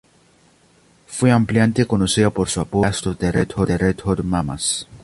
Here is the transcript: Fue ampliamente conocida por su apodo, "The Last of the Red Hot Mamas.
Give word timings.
Fue 1.05 1.29
ampliamente 1.31 1.85
conocida 1.85 2.31
por 2.31 2.49
su 2.49 2.59
apodo, 2.59 2.81
"The 2.81 2.87
Last 2.87 3.05
of 3.55 3.67
the 3.67 3.77
Red 3.77 3.99
Hot 4.03 4.23
Mamas. 4.23 4.87